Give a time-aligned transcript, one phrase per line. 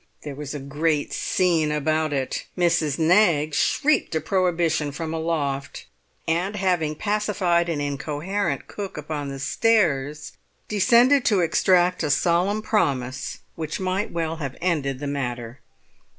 [0.23, 2.47] There was a great scene about it.
[2.57, 2.97] Mrs.
[2.97, 5.85] Knaggs shrieked a prohibition from aloft,
[6.27, 10.31] and having pacified an incoherent cook upon the stairs,
[10.67, 15.59] descended to extract a solemn promise which might well have ended the matter.